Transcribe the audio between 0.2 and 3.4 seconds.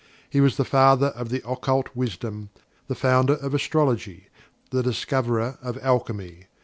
He was the father of the Occult Wisdom; the founder